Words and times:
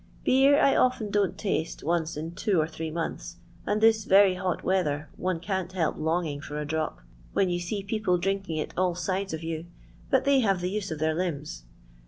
Beer 0.23 0.59
I 0.59 0.75
often 0.75 1.11
don't 1.11 1.37
taste 1.37 1.83
once 1.83 2.17
in 2.17 2.31
two 2.31 2.59
or 2.59 2.67
three 2.67 2.89
months, 2.89 3.37
and 3.67 3.79
this 3.81 4.05
very 4.05 4.33
hot 4.33 4.63
weather 4.63 5.11
one 5.15 5.39
can't 5.39 5.71
help 5.73 5.95
longing 5.95 6.41
for 6.41 6.59
a 6.59 6.65
drop, 6.65 7.01
when 7.33 7.51
you 7.51 7.59
see 7.59 7.83
people 7.83 8.17
drinking 8.17 8.57
it 8.57 8.73
all 8.75 8.95
sides 8.95 9.31
of 9.31 9.43
you, 9.43 9.67
but 10.09 10.25
they 10.25 10.39
have 10.39 10.59
the 10.59 10.71
use 10.71 10.89
of 10.89 10.97
their 10.97 11.13
limbs." 11.13 11.65